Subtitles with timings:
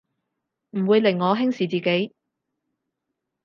[0.71, 2.15] 唔會令我輕視自己